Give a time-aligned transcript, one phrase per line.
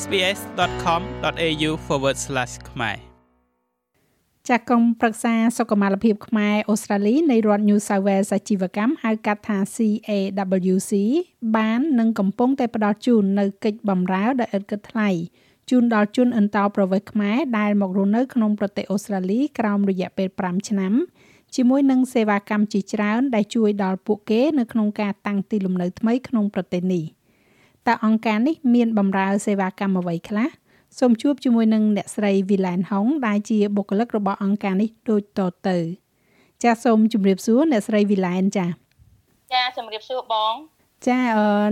[0.00, 1.70] sbs.com.au/
[2.70, 2.96] ខ្មែរ
[4.48, 10.92] ចាក់ក្រុមប្រឹក្សាសុខុមាលភាពខ្មែរអូស្ត្រាលីនៃរដ្ឋ New South Wales អាជីវកម្មហៅកាត់ថា CAWC
[11.56, 15.08] បាននិងកំពុងតែផ្ដល់ជូននៅកិច្ចបម្រើដោយឥតគិតថ្លៃ
[15.70, 20.92] ជូនដល់ជនអន្តោប្រវេសន៍ខ្មែរដែលមករស់នៅក្នុងប្រទេសអូស្ត្រាលីក្រោមរយៈពេល5ឆ្នាំ
[21.54, 27.04] ជាមួយនឹងសេវាកម្មជាច្រើនដែលជួយដល់ពួកគេនៅក្នុងការតាំងទីលំនៅថ្មីក្នុងប្រទេសនេះ
[27.88, 30.48] តើអង្គការនេះមានបម្រើសេវាកម្មអ្វីខ្លះ
[30.98, 35.78] សូមជួបជាមួយនឹងអ្នកស្រី Vilain Hong ដែលជាបុគ្គលិករបស់អង្គការនេះដូចតទៅ
[36.62, 38.68] ចាសសូមជម្រាបសួរអ្នកស្រី Vilain ចា៎
[39.52, 40.54] ចាជំរាបសួរបង
[41.08, 41.18] ចា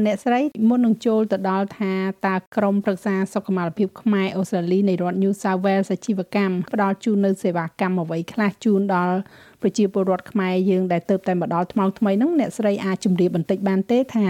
[0.06, 1.92] អ្នកស្រីមុននឹងចូលទៅដល់ថា
[2.27, 9.16] តើក្រមប្រឹក្សាសុខុមាលភាពខ្មែរអូស្ត្រាលីនៃរដ្ឋ New South Wales អាជីវកម្មផ្ដល់ជូននៅសេវាកម្មអ្វីខ្លះជូនដល់
[9.62, 14.29] ប្រជាពលរដ្ឋខ្មែរយើងដែលទៅតែមកដល់ថ្មថ្មីហ្នឹងអ្នកស្រីអាចជម្រាបបន្តិចបានទេថា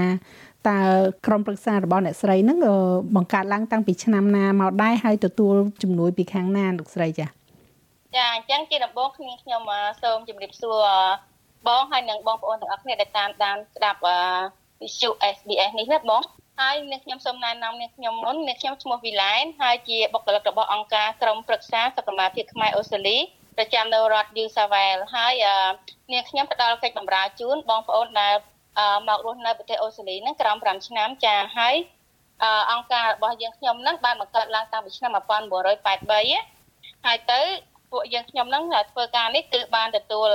[0.69, 0.81] តើ
[1.27, 2.59] ក្រុមប្រឹក្សារបស់អ្នកស្រីហ្នឹង
[3.17, 7.27] បង្កើតឡើងតាំងពីឆ្នាំណាមកដែរហើយទទួលជំនួយពីខាងណាលោកស្រីចា
[8.17, 9.63] ចាអញ្ចឹងជាដំបូងខ្ញុំខ្ញុំ
[10.03, 10.85] សូមជម្រាបសួរ
[11.69, 16.23] បងហើយនិងបងប្អូនទាំងអស់គ្នាដែលតាមដានស្ដាប់វិទ្យុ SBS នេះណាបង
[16.61, 23.19] ហើយនាងខ្ញុំសូមណែនាំនាងខ្ញុំមុននាងខ្ញុំឈ្មោះវីឡែនហើយជាបុគ្គលិករបស់អង្គការក្រមប្រឹក្សាសុខុមាលភាពខ្មែរអូស្ត្រាលី
[23.57, 25.35] ប្រចាំនៅរដ្ឋ New South Wales ហើយ
[26.13, 28.35] នាងខ្ញុំផ្ដល់កិច្ចបម្រើជូនបងប្អូនដែល
[29.09, 31.75] មករស់នៅប្រទេសអូស្ត្រាលីហ្នឹងក្រោម5ឆ្នាំចាហើយ
[32.71, 37.41] អង្គការរបស់យើងខ្ញុំហ្នឹងបានបង្កើតឡើងតាំងពីឆ្នាំ1983ហើយទៅ
[37.91, 40.29] ពួកយើងខ្ញុំហ្នឹងធ្វើការនេះគឺបានទទួល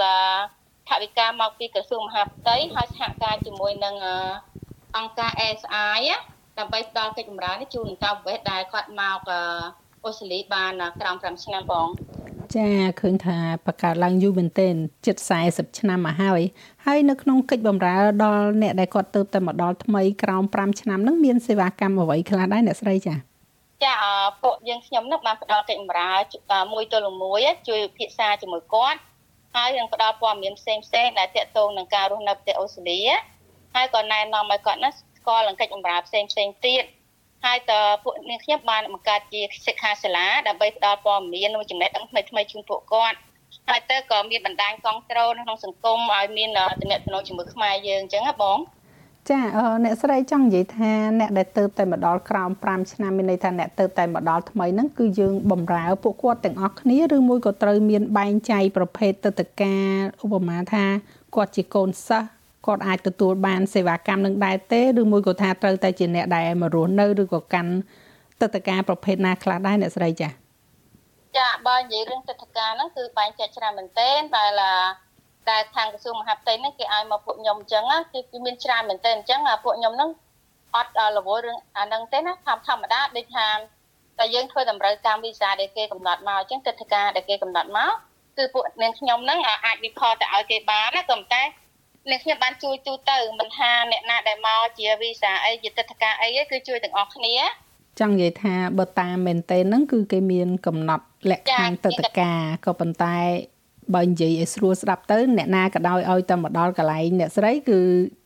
[0.90, 3.96] ថវិកាមកពីក្រសួងមហាផ្ទៃហើយសហការជាមួយនឹង
[4.98, 6.02] អង្គការ SI
[6.60, 9.30] ដើម្បីផ្ដល់កិច្ចបម្រើនេះជូនដល់វេសដែលគាត់មក
[10.06, 11.88] អូស្ត្រាលីបានក្រោម5ឆ្នាំបង
[12.58, 12.70] ចា
[13.02, 14.76] ឃើញថាបកកើតឡើងយូរមែនទែន
[15.06, 15.18] ជិត
[15.48, 16.42] 40ឆ្នាំមកហើយ
[16.86, 23.16] ហើយនៅក្នុងកិច្ចបម្រើដល់អ្នកដែលគាត់ទៅតែមកដល់ថ្មីក្រោម5ឆ្នាំហ្នឹងមានសេវាកម្មអ្វីខ្លះដែរអ្នកស្រីចា
[23.86, 23.96] ចា
[24.44, 26.12] ពួកយើងខ្ញុំនឹងបានផ្ដល់កិច្ចបម្រើ
[26.74, 29.00] មួយទល់នឹងមួយជួយពិភាក្សាជាមួយគាត់
[29.56, 33.00] ហើយនឹងផ្ដល់ព័ត៌មានផ្សេងផ្សេងដែលតាក់ទងនឹងការរស់នៅប្រទេសអូស្ត្រាលី
[33.76, 36.84] ហើយក៏ណែនាំឲ្យគាត់ណាស្គាល់នឹងកិច្ចបម្រើផ្សេងផ្សេងទៀត
[37.46, 37.74] ហើយត
[38.04, 43.18] ពួកនាងខ្ញុំបានបង្កើតជាសិក្ខាសាលាដើម្បីផ្ដល់ព័ត៌មាននិងចំណេះដឹងថ្មីថ្មីជូនពួកគាត់
[43.70, 46.50] ហើយទៅក៏មានបណ្ដាញគ្រប់គ្រងក្នុងសង្គមឲ្យមាន
[46.82, 48.60] តំណែងជាមួយខ្មែរយើងអញ្ចឹងហ៎បង
[49.30, 49.40] ចា
[49.84, 59.92] អ្នកស្រីចង់និយាយថាអ្នកដែលទៅតែមកដល់ក្រោម5ឆ្នាំមានន័យថាអ្នកទៅតែមកដល់ថ្មីហ្នឹងគឺយើងបំរើពួកគាត់ទាំងអស់គ្នាឬមួយក៏ត្រូវមានបែងចែកប្រភេទទៅតការ
[60.24, 60.86] ឧបមាថា
[61.36, 62.28] គាត់ជាកូនសិស្ស
[62.66, 67.72] គាត់អាចទទួលបានសេវាកម្មនឹងដែរទេឬមួយក៏ថាត្រូវតែជាអ្នកដែលមករស់នៅឬក៏កាន់
[68.42, 70.30] ទឹកតការប្រភេទណាខ្លះដែរអ្នកស្រីចា
[71.38, 74.74] ចាបើនិយាយរឿងទឹកតការហ្នឹងគឺបែងចែកច្រើនមែនទែនតែឡា
[75.52, 77.84] ដែលខាងក្រសួងមហាផ្ទៃហ្នឹងគេឲ្យមកពួកខ្ញុំអញ្ចឹង
[78.14, 80.10] គឺគឺមានច្រើនមែនទែនអញ្ចឹងពួកខ្ញុំហ្នឹង
[80.76, 83.48] អត់រវល់រឿងអាហ្នឹងទេណាធម្មធម្មតាដូចថា
[84.20, 87.92] តែយើងធ្វើតម្រូវតាមវីសាដែលគេកំណត់មកអញ្ចឹងទឹកតការដែលគេកំណត់មក
[88.38, 91.42] គឺពួកនាងខ្ញុំហ្នឹងអាចវិខទៅឲ្យគេបានណាក៏តែ
[92.10, 97.36] អ្នកខ្ញុំបានជួយទូទៅមិនថាអ្នកណាដែលមកជាវីសាអីជាទឹកតការអីគឺជួយទាំងអស់គ្នា
[98.00, 103.18] ចង់និយាយថាបើតាមមែនទេហ្នឹងគឺគេមានកំណត់លក្ខខណ្ឌទឹកតការក៏ប៉ុន្តែ
[103.96, 107.80] បើនិយាយឲ្យស្រួលស្ដាប់ទៅ អ្នកណាក៏ដោយឲ្យតែមកដល់កន្លែងអ្នកស្រីគឺ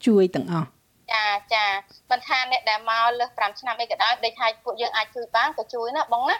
[0.08, 0.68] ជួយទាំងអស់
[1.14, 1.66] ចាចា
[2.12, 6.36] មិនថាអ្នកដែលមកលើស5ឆ្នាំអីក៏ដោយដូចថាពួកយើងអាចជួយបានក៏ជួយណាបងណា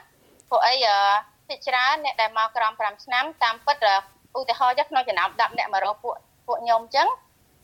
[0.50, 0.76] ពួកអី
[1.48, 3.78] ពិច្រើនអ្នកដែលមកក្រោម5ឆ្នាំតាមពិត
[4.38, 6.16] ឧទាហរណ៍ចុះក្នុងចំណោម10អ្នកមករកពួក
[6.48, 7.08] ពួកខ្ញុំអញ្ចឹង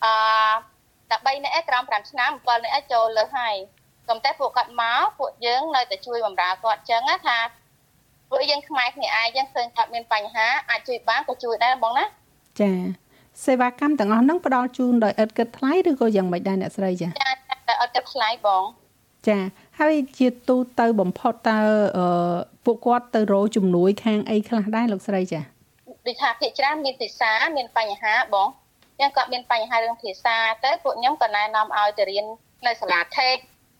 [0.03, 3.55] អឺតែ3នាក់ឯក្រោម5ឆ្នាំ7នាក់ឯចូលលើហើយ
[4.09, 7.37] ក៏តែពួកគាត់មកពួកយើងនៅតែជួយបម្រើគាត់អញ្ចឹងថា
[8.29, 12.05] ពួកយើងខ្មែរគ្នាឯងយើងឃើញថាមានបញ្ហាអាចជួយបានក៏ជួយដែរបងណា
[12.61, 12.71] ចា
[13.45, 17.31] សេវាកម្មទាំងអស់ហ្នឹងផ្ដល់ជូនដោយឥតគិតថ្លៃឬក៏យ៉ាងម៉េចដែរអ្នកស្រីចាចា
[17.67, 18.63] តែឥតគិតថ្លៃបង
[19.27, 19.39] ចា
[19.79, 21.59] ហើយជាទូទៅបំផុតតើ
[22.65, 25.41] ពួកគាត់ទៅរកជំនួយខាងអីខ្លះដែរលោកស្រីចា
[26.07, 28.47] ដូចថាភាគច្រើនមានភាសាមានបញ្ហាបង
[28.99, 32.25] ចឹងគាត់មានបញ្ហារឿងភាសាទៅពួកខ្ញុំក៏ណែនាំឲ្យទៅរៀន
[32.65, 33.37] នៅសាលាថេត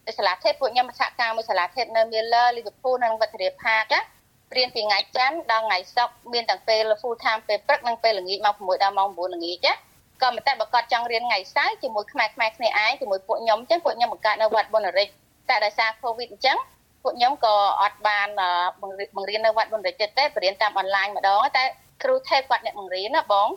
[0.08, 3.94] នៅសាលាថេតពួកខ្ញុំសហការមួយសាលាថេតនៅ Miller Liverpool និងវត្តរាផាក
[4.58, 9.74] រៀនពីថ្ងៃច័ន្ទដល់ថ្ងៃសុក្រមានទាំងពេល full time ពេលព្រឹកនិងពេលល្ងាចម៉ោង6ដល់ម៉ោង9ល្ងាចណា
[10.22, 15.14] ក៏មិនតែបើគាត់ចង់រៀនថ្ងៃសៅរ៍ជាមួយខ្មែរខ្មែរគ្នាឯងជាមួយពួកខ្ញុំអញ្ចឹងពួកខ្ញុំបង្កើតនៅវត្តបុណ្យរិទ្ធ
[15.50, 16.58] តែដោយសារ COVID អញ្ចឹង
[17.04, 18.28] ពួកខ្ញុំក៏អត់បាន
[19.16, 21.64] បង្រៀននៅវត្តបុណ្យរិទ្ធទេបរៀនតាមអនឡាញម្ដងតែ
[22.04, 23.48] គ្រូថេបគាត់អ្នកបង្រៀនណាបង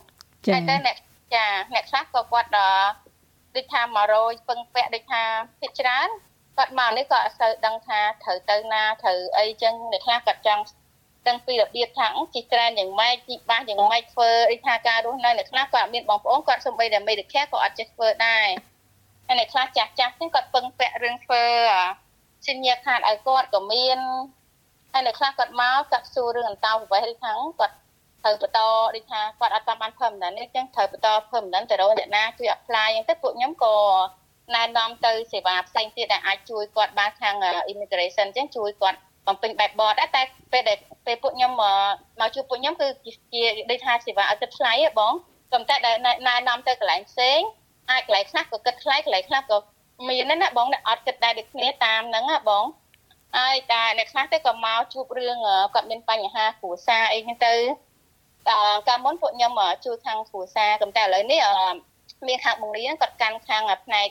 [0.55, 0.97] តែតែអ្នក
[1.35, 3.81] ចាអ្នកខ្លះក៏គាត់ដូចថា
[4.15, 5.23] 100ពឹងពាក់ដូចថា
[5.61, 6.09] ភាគច្រើន
[6.57, 10.63] គាត់មកនេះក៏អត់សូវដឹងថាត្រូវទៅណាត្រូវអីចឹងអ្នកខ្លះគាត់ចង់
[11.27, 18.47] ទាំងពីរបៀបថាជីត្រែនយ៉ាងម៉េចជីបាសយ៉ាងម៉េចធ្វើអីថាការរស់នៅអ្នកខ្លះគាត់អត់មានបងប្អូនគាត់សំបីតែមេឌីខែក៏អត់ចេះធ្វើដែរ
[19.27, 21.45] ហើយអ្នកខ្លះចាស់ចាស់ហ្នឹងគាត់ពឹងពាក់រឿងធ្វើ
[22.49, 23.99] សញ្ញាខាតឲ្យគាត់ក៏មាន
[24.93, 27.77] ហើយនៅខ្លះគាត់មកគាត់សួររឿងអន្តោប្រវេសន៍ខាងគាត់
[28.25, 28.61] ត្រូវបន្ត
[28.95, 33.77] ដូចថាគាត់អត់តាមបាន permanent នេះចឹងត្រូវបន្ត permanent ទៅរកអ្នកណាជួយ apply ចឹងទៅពួកខ្ញុំក៏
[34.55, 37.35] ណែនាំទៅសេវាផ្សេងទៀតដែលអាចជួយគាត់បានខាង
[37.73, 40.23] immigration ចឹងជួយគាត់បំពេញបែបបតដែរតែ
[40.53, 41.53] ពេលដែលពេលពួកខ្ញុំ
[42.21, 42.89] មកជួបពួកខ្ញុំគឺ
[43.35, 45.15] ជាដូចថាសេវាអត់គិតថ្លៃហ៎បង
[45.53, 45.97] ប៉ុន្តែដែល
[46.29, 47.41] ណែនាំទៅកន្លែងផ្សេង
[47.91, 49.59] អាចកន្លែងខ្លះក៏គិតថ្លៃកន្លែងខ្លះក៏
[50.09, 52.65] មានណាបងអត់គិតដែរដូចគ្នាតាមហ្នឹងណាបង
[53.37, 55.37] ហើយតែអ្នកខ្លះទៅក៏មកជួបរឿង
[55.75, 57.55] គាត់មានបញ្ហាគ្រួសារអីហ្នឹងទៅ
[58.89, 59.53] កាលមុនពួកខ្ញុំ
[59.85, 61.43] ជួយខាងគ្រួសារប៉ុន្តែឥឡូវនេះ
[62.29, 64.09] មានខាងបង្រៀនគាត់កាន់ខាងផ្នែក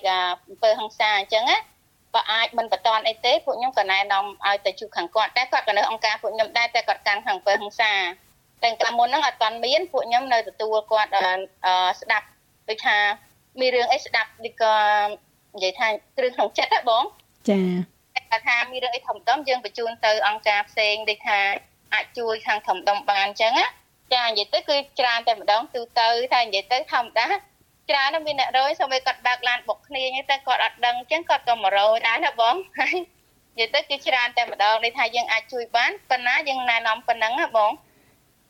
[0.50, 1.58] អំពើហិង្សាអញ្ចឹងណា
[2.14, 7.94] បើអាចមិនបន្តអីទេពួកខ្ញុំក៏ណែនាំឲ្យទៅជួបខាងគាត់តែគាត់ក៏នៅអង្គការពួកខ្ញុំដែរតែគាត់កាន់ខាងអំពើហិង្សា
[8.64, 11.12] តែកាលមុនហ្នឹងអត់ទាន់មានពួកខ្ញុំនៅទទួលគាត់
[12.02, 12.28] ស្ដាប់
[12.70, 12.98] ដូចថា
[13.60, 14.76] មានរឿងអីស្ដាប់ដូចក៏
[15.56, 15.88] និយាយថា
[16.18, 17.04] គ្រឿងក្នុងចិត្តហ៎បង
[17.50, 17.60] ចា
[18.16, 21.40] គាត់ថាមានរឿងអីធំដុំយើងបញ្ជូនទៅអង្គការផ្សេងដូចថា
[21.94, 23.68] អាចជួយខាងធំដុំបានអញ្ចឹងណា
[24.14, 27.28] ចានិយាយទៅគឺច្រើនតែម្ដងទូទៅថានិយាយទៅធម្មតា
[27.90, 32.96] ច្រើនមានអ្នករយសូម្បីគាត់បើកឡានបុកគ្នាតែគាត់អត់ដឹងអញ្ចឹងគាត់ក៏មករយដែរណាបងហើយ
[33.60, 37.72] និយាយទៅគឺច្រើនតែម្ដងនេះថាយើងអាចជួយបានប៉ុណ្ណាយើងណែនាំប៉ុណ្ណឹងណាបង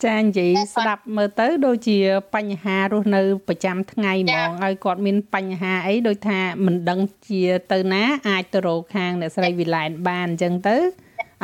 [0.05, 1.97] ចានិយាយស្ដាប់មើលទៅដូចជា
[2.35, 10.77] បញ្ហារស់នៅប្រចាំថ្ងៃហ្មងហើយគាត់មានបញ្ហាអីដូចថាមិនដឹងជាទៅណាអាចទៅរកខាងអ្នកស្រីវិឡែនបានអញ្ចឹងទៅ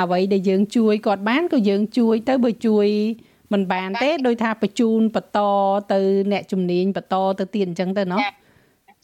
[0.02, 2.88] អ្វីដែលយើងជួយគាត់បានក៏យើងជួយទៅបើជួយ
[3.54, 5.40] មិនបានទេដោយថាបញ្ជូនបន្ត
[5.94, 6.00] ទៅ
[6.32, 8.20] អ្នកជំនាញបន្តទៅទៀតអញ្ចឹងទៅណោះ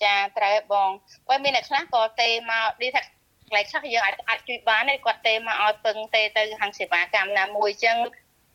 [0.03, 0.89] ចាត្រូវបង
[1.27, 3.05] បើមានអ្នកខ្លះក៏ទេមកឌីថាក
[3.49, 7.97] ន្លែងខ្លះយើងអាចអាចជួយបានទេគាត់ទេមកឲ្យពឹងទេទៅខាងសេវាកម្មណាមួយអញ្ចឹង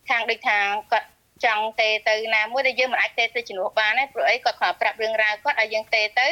[0.09, 0.59] ខាងដូចថា
[0.91, 1.07] គាត់
[1.45, 6.27] ចង់ទេទៅណាមួយដែលយើងមិនអាចទេទៅជំនួសបានទេព្រោះអីគាត់គ្រាន់ប្រាប់រឿងរ៉ាវគាត់ឲ្យយើងទេទៅ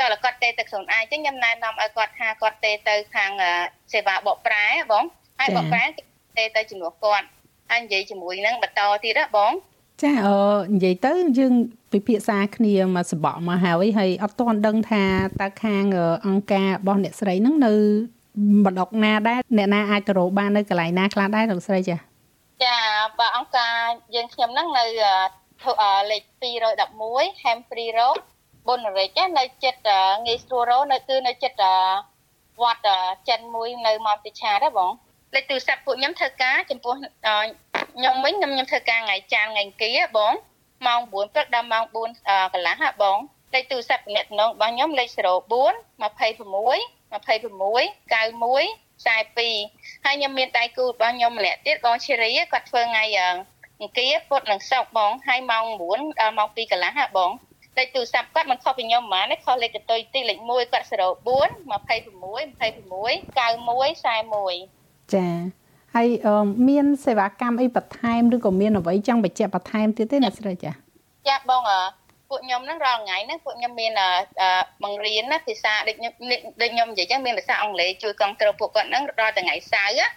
[0.00, 3.30] តើគាត់ទេទៅខ្លួនឯងអញ្ចឹងខ្ញុំណែនាំឲ្យគាត់ថាគាត់ទេទៅខាង
[3.92, 5.04] សេវាបកប្រែបង
[5.38, 5.84] ហើយបកប្រែ
[6.38, 7.26] ទេទៅជំនួសគាត់
[7.70, 9.52] ហើយនិយាយជាមួយនឹងបន្តទៀតណាបង
[10.02, 10.36] ចាអឺ
[10.74, 11.52] និយាយទៅយើង
[11.92, 15.04] ពិភាក្សាគ្នាមកសបកមកហើយហើយអត់ទាន់ដឹងថា
[15.40, 15.84] តើខាង
[16.26, 17.74] អង្គការរបស់អ្នកស្រីហ្នឹងនៅ
[18.64, 21.96] បណ្ដុកណាដែរអ្នកណាអាចទៅរកបាននៅកន្លែងណាខ្លះដែរលោកស្រីចា
[22.64, 22.76] ចា
[23.18, 23.76] បើអង្គការ
[24.14, 24.84] យើងខ្ញុំហ្នឹងនៅ
[26.10, 28.18] លេខ211 Hemfree Road
[28.68, 29.90] បុនរិចនៅចិត្ត
[30.26, 31.64] ងាយស្រួលរនៅគឺនៅចិត្ត
[32.62, 32.88] វត្ត
[33.28, 34.92] ចិនមួយនៅមកពិឆាដែរបង
[35.34, 36.94] លេខទូរស័ព្ទពួកខ្ញុំធ្វើការចំពោះ
[37.96, 40.32] ខ្ញុំវិញខ្ញុំខ្ញុំធ្វើការថ្ងៃច័ន្ទថ្ងៃអង្គារបង
[40.86, 43.18] ម៉ោង9ព្រឹកដល់ម៉ោង4កន្លះហ่ะបង
[43.54, 45.58] លេខទូរស័ព្ទទំនាក់ទំនងរបស់ខ្ញុំលេខ04 26 26 91
[49.06, 53.04] 42ហើយខ្ញុំមានដៃគូរបស់ខ្ញុំម្នាក់ទៀតបងឈេរីគាត់ធ្វើថ្ងៃ
[53.80, 57.30] អង្គារពុតនឹងសុកបងហើយម៉ោង9ដល់ម៉ោង2កន្លះហ่ะបង
[57.76, 61.38] លេខទូរស័ព្ទគាត់មិនខុសពីខ្ញុំហ្មងណាខុសលេខកតុយទីលេខ1គាត់04 26 26
[64.60, 64.77] 91 41
[65.14, 65.26] ចា
[65.94, 66.08] ហើយ
[66.68, 70.70] មានសេវាកម្មអីបន្ថែមឬក៏មានអ្វីចង់បញ្ជាក់បន្ថែមទៀតទេអ្នកស្រីចា
[71.28, 71.62] ចាបង
[72.28, 73.92] ពួកខ្ញុំហ្នឹងរាល់ថ្ងៃហ្នឹងពួកខ្ញុំមាន
[74.84, 76.12] បង្រៀនណាភាសាដូចខ្ញុំ
[76.60, 80.10] ដូចខ្ញុំនិយាយចឹងមានភាសាអង់គ្លេសជួយគ្រប់គ្រងពួកគាត់ហ្នឹងរាល់ថ្ងៃសៅរ៍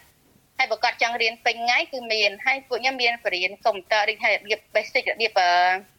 [0.57, 5.53] ហើយបើគាត់ចង់រៀនពេញថ្ងៃគឺមានហើយពួកខ្ញុំមានបរៀនកុំព្យូទ័រដូចថារបៀប basic របៀបរ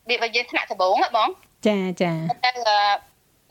[0.08, 1.28] បៀបយើងថ្នាក់ដំបូងហ៎បង
[1.66, 2.12] ចាចា
[2.44, 2.50] ទៅ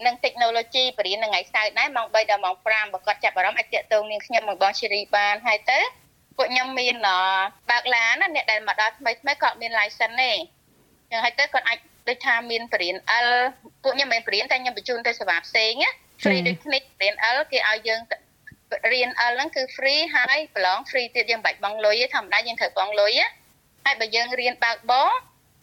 [0.06, 5.80] នឹង technology បរៀនថ្ងៃសៅរ៍ដែរម៉ោង3ដល់ម៉ោង5បើគាត់ចាប់អារម្មណ៍អាចតាក់ទងនាងខ្ញុំមកបងឈេរីបានហើយទៅ
[6.38, 6.96] ពួកខ្ញុំមាន
[7.70, 10.32] បើកឡានណាអ្នកដែលមកដល់ថ្មីថ្មីគាត់មាន license ទេ
[11.12, 11.78] ចឹងហើយទៅគាត់អាច
[12.10, 13.30] ដូចថាមានបរិញ្ញា L
[13.84, 15.90] ពួកខ្ញុំមិនបរិញ្ញាតែខ្ញុំបញ្ជូនទៅសេវាផ្សេងណា
[16.24, 18.02] free ដូចគ្នាបរិញ្ញា L គេឲ្យយើង
[18.94, 23.28] រៀន L ហ្នឹងគឺ free ហើយប្រឡង free ទៀតយើងមិនបាច់បង់លុយទេធម្មតាយើងត្រូវបង់លុយណា
[23.86, 25.10] ហើយបើយើងរៀនបើកបរ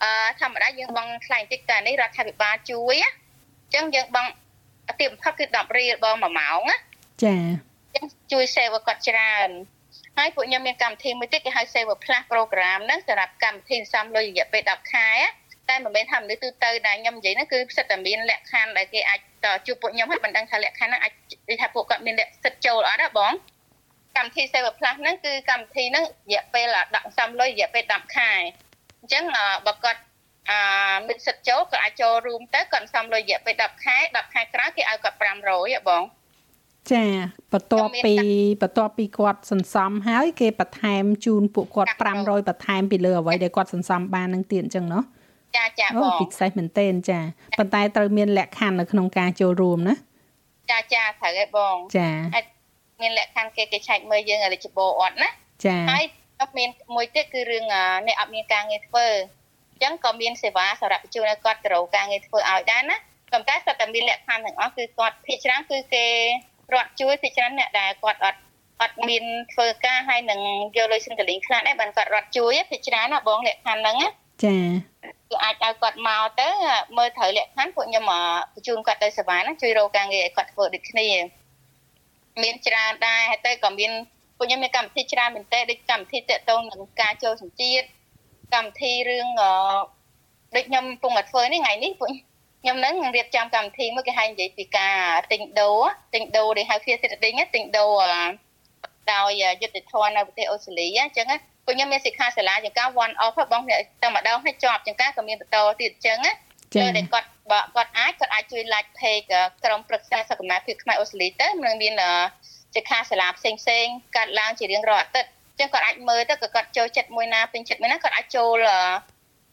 [0.02, 4.30] អឺធម្មតាយើងបង់ថ្លៃតិចតែនេះរដ្ឋាភិបាលជួយណាអញ្ចឹងយើងបង់
[5.00, 6.76] ទាបបំផុតគឺ10រៀលបង1ម៉ោងណា
[7.24, 7.34] ចា
[7.94, 9.50] អញ្ចឹងជួយ save គាត់ច្រើន
[10.18, 15.08] ហើយពួកខ្ញុំមានកម្មវិធីមួយទៀតគេហៅ Save Plus Program ហ្នឹងសម្រាប់កម្មវិធីសំលុយរយៈពេល10ខែ
[15.68, 19.20] តែមិនមែនថាមនុស្សទូទៅដែលខ្ញុំនិយាយហ្នឹងគឺសិតតែមានលក្ខខណ្ឌដែលគេអាច
[19.66, 21.12] ជួបពួកខ្ញុំហើយមិនដឹងថាលក្ខខណ្ឌហ្នឹងអាច
[21.50, 23.32] និយាយថាពួកគាត់មានលក្ខសិតចូលអត់ណាបង
[24.16, 28.32] កម្មវិធី Save Plus ហ្នឹងគឺកម្មវិធីហ្នឹងរយៈពេលដាក់សំលុយរយៈពេល10ខែ
[29.00, 29.24] អញ្ចឹង
[29.66, 30.00] បើគាត់
[30.50, 30.60] អឺ
[31.06, 36.02] មិត្តសិទ្ធចូលក៏អាចចូលរួមទៅគាត់សំលុយរយៈពេល10ខែ10ខែក្រោយគេឲ្យគាត់500ហ៎បង
[36.92, 37.04] ចា
[37.52, 38.14] បន្ទាប់ពី
[38.62, 45.04] បន្ទាប់ពីគាត់សន្សំហើយ គេបន្ថែមជូនពួកគាត់500បន្ថែមពីលើអ្វីដែលគាត់សន្សំបាននឹងទៀតអញ្ចឹងเนาะ
[45.56, 47.20] ចាចាបងពិសេសមែនទែនចា
[47.58, 49.94] ប៉ុន្តែត្រូវមានលក្ខខណ្ឌនៅក្នុងការចូលរួមណា
[50.70, 52.10] ចាចាត្រូវហើយបងចា
[53.00, 55.28] មានលក្ខខណ្ឌគេគេឆែកមើលយើងឲ្យលិចបោអត់ណា
[55.66, 56.04] ចាហើយ
[56.58, 57.64] មានមួយទៀតគឺរឿង
[58.06, 59.06] អ្នកអត់មានការងារធ្វើ
[59.82, 62.96] ចឹងក៏មានសេវាសម្រាប់បញ្ជូនឲ្យគាត់ទៅរកការងារធ្វើឲ្យដែរណា
[63.32, 66.06] ប៉ុន្តែសុទ្ធតែមានលក្ខខណ្ឌទាំងអស់គឺគាត់ភាគច្រើនគឺគេ
[66.74, 68.40] រដ្ឋជួយទីច្រើនអ្នកដែលគាត់អត់
[68.80, 70.40] អត់មានធ្វើការហើយនឹង
[70.76, 74.08] យកលុយសិនតលីងខ្លះដែរបានគាត់រត់ជួយភាគច្រើនណាបងលក្ខខណ្ឌហ្នឹងណា
[74.44, 74.54] ចា
[75.30, 76.48] គឺអាចឲ្យគាត់មកទៅ
[76.96, 78.12] មើលត្រូវលក្ខខណ្ឌពួកខ្ញុំប
[78.60, 81.08] ញ្ជូនគាត់ទៅសេវាណាជួយរកការងារឲ្យគាត់ធ្វើដូចគ្នា
[82.42, 83.92] មានច្រើនដែរហើយទៅក៏មាន
[84.36, 87.86] ពួកខ្ញុំមានកម្មវិធីច្រើនមែនតើដូចកម្មវិធីតកតងនឹងការចូលសញ្ជាតិ
[88.54, 89.52] កម្មវិធីរឿងអឺ
[90.54, 92.10] ដូចខ្ញុំកំពុងតែធ្វើនេះថ្ងៃនេះពួក
[92.62, 94.98] ខ្ញុំនឹងរៀបចំកម្មវិធីមួយគេហៅនិយាយពីការ
[95.32, 95.80] ទិញដូរ
[96.14, 98.12] ទិញដូរដែលហៅភាសាទិញទិញដូរ
[99.12, 99.30] ដោយ
[99.62, 101.26] យុទ្ធធននៅប្រទេសអូស្ត្រាលីអញ្ចឹង
[101.64, 103.62] ពួកខ្ញុំមានសិក្ខាសាលាជាការ one off បង
[104.02, 106.32] តែម្ដងឲ្យជាប់ជាការក៏មានបន្តទៀតអញ្ចឹងណា
[106.74, 109.24] ចា៎ដែលគាត់បើគាត់អាចគាត់អាចជួយ like page
[109.64, 111.94] ក្រុមប្រឹក្សាសុខភាពខ្មែរអូស្ត្រាលីទៅនឹងមាន
[112.74, 113.86] សិក្ខាសាលាផ្សេងផ្សេង
[114.16, 118.66] កាត់ឡើងជារៀងរាល់អាទិត្យអញ្ចឹងគាត់អាចមើលទៅក៏គាត់ចូលចិត្តមួយណាពេញចិត្តមួយណាគាត់អាចចូល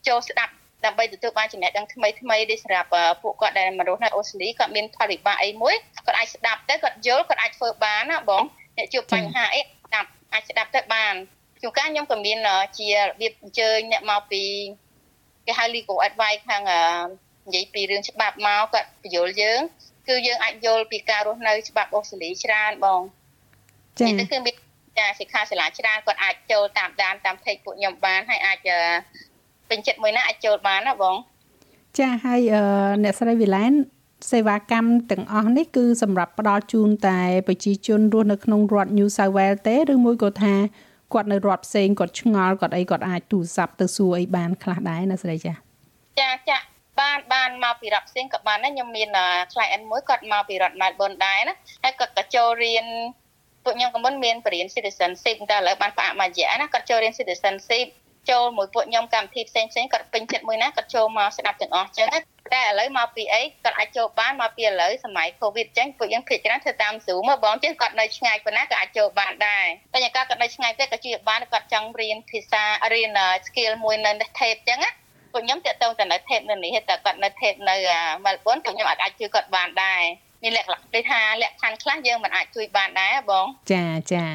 [0.07, 0.53] ចូលស្ដាប់
[0.85, 2.89] ដើម្បីទទួលបានចំណេះដឹងថ្មីថ្មីដូចសម្រាប់
[3.24, 8.43] ពួកគាត់ដែលមករស់នៅអូស្ត្រាលីគាត់មានផលវិបាកអីមួយគាត់អាចស្ដាប់ទៅគាត់យល់គាត់អាចធ្វើបានណាបង
[8.77, 11.13] អ្នកជួបបញ្ហាអីស្ដាប់អាចស្ដាប់ទៅបាន
[11.62, 12.38] ជួនកាលខ្ញុំក៏មាន
[12.79, 14.43] ជារបៀបអញ្ជើញអ្នកមកពី
[15.45, 16.63] គេហៅ legal advice ខាង
[17.47, 19.62] និយាយពីរឿងច្បាប់មកគាត់បញ្យល់យើង
[20.07, 23.01] គឺយើងអាចយល់ពីការរស់នៅច្បាប់អូស្ត្រាលីច្រើនបង
[24.00, 24.55] ចា៎នេះគឺមាន
[25.00, 28.58] ចាសិក្ខាសាលាច្រើនគាត់អាចចូលតាមដានតាមពេកពួកខ្ញុំបានហើយអាច
[29.70, 31.16] ពេញចិត្តមួយណាអាចចូលបានណាបង
[32.00, 32.42] ចាហើយ
[33.04, 33.72] អ្នកស្រីវិឡែន
[34.32, 40.54] សេវាកម្មទាំងអស់នេះគឺសម្រាប់ផ្ដល់ជូនតែប្រជាជនរស់នៅក្នុងរដ្ឋ New South Wales ទេឬមួយក៏ថា
[41.14, 45.54] គាត់នៅរដ្ឋផ្សេងគាត់ឆ្ងល់គាត់អីគាត់អាចទូរស័ព្ទទៅសួរអីបានខ្លះដែរណាស្រីចា
[46.20, 46.58] ចាចា
[47.00, 49.10] បានបានមកពីរដ្ឋផ្សេងក៏បានដែរខ្ញុំមាន
[49.54, 52.86] ខ្លាយអិនមួយគាត់មកពីរដ្ឋ Melbourne ដែរណាហើយគាត់ក៏ចូលរៀន
[53.65, 57.88] ពួកខ្ញុំក៏មិនមានបរិញ្ញា citizenship តែឥឡូវបានផ្អាកមួយរយៈណាគាត់ចូលរៀន citizenship
[58.29, 62.07] ចូលមួយពួកខ្ញុំកម្មវិធីផ្សេងផ្សេងគាត់ពេញចិត្តមួយណាគាត់ចូលមកស្ដាប់ទាំងអស់ចឹង
[62.53, 74.91] តែឥឡូវមកពីអីគាត់អាចចូលបានមកពីឥឡូវសម័យ Covid ចឹងពួកយើងភាគច្រើនធ្វើតាម Zoom មកបងចឹងគាត់នៅឆ្ងាយប៉ុណ្ណាក៏អាចចូលបានដែរតែយ៉ាងគាត់នៅឆ្ងាយទេក៏ជួយបានគាត់ចង់រៀនភាសារៀន skill មួយនៅ tape ចឹងណា
[75.31, 77.75] ពួកខ្ញុំតាក់ទងទៅនៅ tape នៅនេះតែគាត់នៅ tape នៅ
[78.25, 80.03] Melbourne ពួកខ្ញុំអាចជួយគាត់បានដែរ
[80.46, 84.25] មានលក្ខណៈគេថាលក្ខខណ្ឌខ្លះយើងមិនអាចជួយបានដែរបងចាចា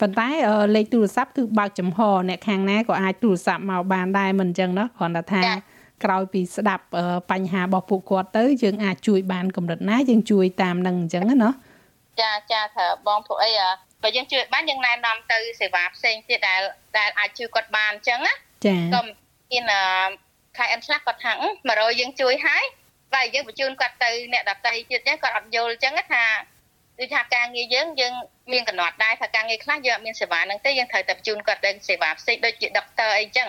[0.00, 0.28] ប៉ុន្តែ
[0.76, 5.42] លេខទូរស័ព្ទគឺបើកចំហអ្នកខាងណាក៏អាចទូរស័ព្ទមកបានដែរមិនអញ្ចឹងណាគ្រាន់តែថា
[6.04, 6.84] ក្រោយពីស្ដាប់
[7.30, 11.50] បញ្ហារបស់ពួកគាត់ទៅយើងអាចជួយបានកម្រិតណាយើងជួយតាមនឹងអញ្ចឹងណា
[12.20, 13.50] ចាចាថាបងពួកអី
[14.02, 16.60] បើយើងជួយបានយើងណែនាំទៅសេវាផ្សេងទៀតដែល
[16.98, 18.34] ដែលអាចជួយគាត់បានអញ្ចឹងណា
[18.66, 19.00] ចាក៏
[19.52, 19.64] មាន
[20.56, 21.32] ខែអិនខ្លះគាត់ថា
[21.68, 22.64] 100យើងជួយហើយ
[23.14, 26.24] បើយើងបញ្ជូនគាត់ទៅអ្នកដតីទៀតចឹងគាត់អត់យល់អញ្ចឹងថា
[26.98, 28.12] ដូចថាការងារយើងយើង
[28.52, 33.48] មានកំណត់ដែរថាការងារខ្លះយើងអត់មានសេវាហ្នឹងទេយើងត្រូវតែបញ្ជូនគាត់ទៅសេវាផ្សេងដូចជាដុកទ័រអីចឹង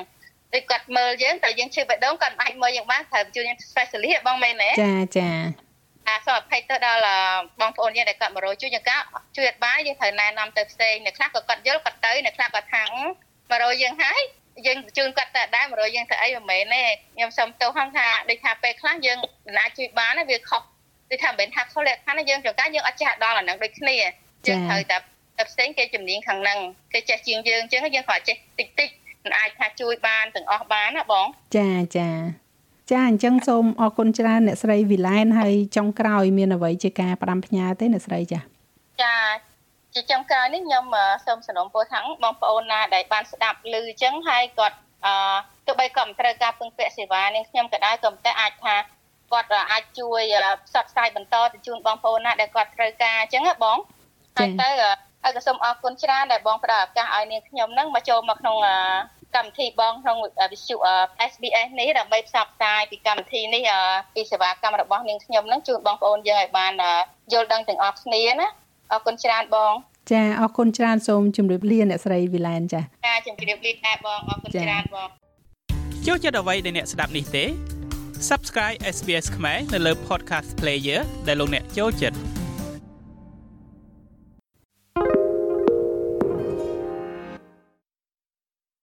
[0.54, 5.30] ដូចគាត់មើលយើងតែយើងឈឺបេះដូងគាត់អាចមើលយើងបានត្រូវបញ្ជូនយើង specialist បងមែនទេចាចា
[6.08, 7.02] អាសូមអភ័យទៅដល់
[7.62, 8.98] បងប្អូនយើងដែលគាត់មករយជួយយើងក៏
[9.36, 12.94] ជួយអត់បានយើងត្រូវណែនាំទៅផ្សេងអ្នកខ្លះក៏គាត់យល់គាត់ទៅអ្នកខ្លះគាត់ថាម
[13.52, 14.22] ករយយើងហើយ
[14.66, 16.84] យើងបញ្ជូនគាត់ទៅដែរ100យើងទៅអីមិនមែនទេ
[17.16, 20.62] ខ្ញុំសុំទោសហងថាដូចថាពេលខ្លះយើងមិនអាចជួយបានទេវាខុស
[21.12, 23.96] ដូចថាមិនមែនថាខុសលក្ខខណ្ឌយើងចង្ការយើងអត់ចេះដល់អាហ្នឹងដូចគ្នា
[24.48, 24.98] យើងត្រូវតែ
[25.38, 26.60] តែផ្សេងគេជំនាញខាងហ្នឹង
[26.94, 28.90] គេចេះជាងយើងអញ្ចឹងយើងគ្រាន់ចេះតិចតិច
[29.24, 31.28] មិនអាចថាជួយបានទាំងអស់បានណាបង
[31.58, 32.10] ចាចា
[32.92, 38.42] ចាអញ្ចឹងសូមអរគុណច្រើនអ្នកស្រីវីឡែនហើយចុងក្រោយមានអ្វីជាការផ្ដាំផ្ញើទេអ្នកស្រីចាចា
[39.96, 40.86] ជាចុងក្រោយនេះខ្ញុំ
[41.26, 45.14] សូមសំណូមពរថាបងប្អូនណាដែលបានស្ដាប់ឮអញ្ចឹងហើយគាត់អឺ
[45.68, 48.76] ទោះបីក៏មិនត្រូវការពឹងពាក់សេវានេះខ្ញុំក៏ដែរក៏តែអាចថា
[49.32, 50.22] គាត់អាចជួយ
[50.68, 53.78] ផ្សព្វផ្សាយបន្តទៅជូនបងប្អូនណាដែលគាត់ត្រូវការអញ្ចឹងណាបង
[54.38, 54.70] ហើយទៅ
[55.24, 58.58] ហើយក៏សូមអរគុណច្រើនដែលបងផ្ដល់ឱកាសឲ្យនាងខ្ញុំនឹងមកចូលមកក្នុង
[59.36, 60.76] កម្មវិធីបងក្នុងវិទ្យុ
[61.32, 63.64] SBS នេះដើម្បីផ្សព្វផ្សាយពីកម្មវិធីនេះ
[64.16, 66.74] ពីសេវាកម្មរបស់នាងខ្ញុំនឹងជូនបងប្អូនយើងឲ្យបាន
[67.34, 68.48] យល់ដឹងទាំងអស់គ្នាណា
[68.92, 69.74] អរគុណច្រើនបង
[70.12, 75.10] ចាអរគុណច្រើនសូមជម្រាបលាអ្នកស្រីវីឡែនចាចាជម្រាបលាដែរបងអរគុណច្រើនបង
[76.08, 77.46] ចូលចិត្តអ្វីដែលអ្នកស្ដាប់នេះទេ
[78.30, 82.18] Subscribe SBS ខ្មែរនៅលើ Podcast Player ដែលលោកអ្នកចូលចិត្ត